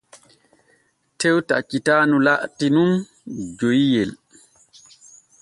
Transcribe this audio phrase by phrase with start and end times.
[1.17, 2.91] Tew taccitaanu laati nun
[3.59, 4.11] joyiyel.